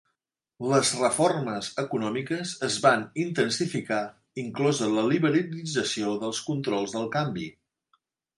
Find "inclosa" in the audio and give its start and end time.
4.45-4.89